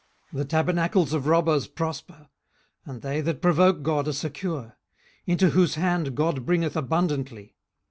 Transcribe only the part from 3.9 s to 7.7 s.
are secure; into whose hand God bringeth abundantly.